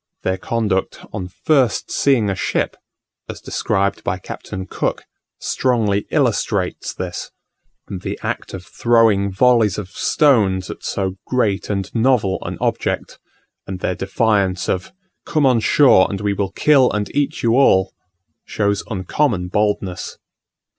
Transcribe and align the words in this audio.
Their 0.23 0.39
conduct 0.39 1.05
on 1.13 1.27
first 1.27 1.91
seeing 1.91 2.27
a 2.27 2.33
ship, 2.33 2.75
as 3.29 3.39
described 3.39 4.03
by 4.03 4.17
Captain 4.17 4.65
Cook, 4.65 5.03
strongly 5.39 6.07
illustrates 6.09 6.91
this: 6.95 7.29
the 7.87 8.17
act 8.23 8.55
of 8.55 8.65
throwing 8.65 9.31
volleys 9.31 9.77
of 9.77 9.89
stones 9.91 10.71
at 10.71 10.81
so 10.83 11.17
great 11.27 11.69
and 11.69 11.93
novel 11.93 12.39
an 12.41 12.57
object, 12.59 13.19
and 13.67 13.79
their 13.79 13.93
defiance 13.93 14.67
of 14.67 14.91
"Come 15.23 15.45
on 15.45 15.59
shore 15.59 16.07
and 16.09 16.19
we 16.19 16.33
will 16.33 16.49
kill 16.49 16.89
and 16.91 17.15
eat 17.15 17.43
you 17.43 17.55
all," 17.55 17.93
shows 18.43 18.81
uncommon 18.89 19.49
boldness. 19.49 20.17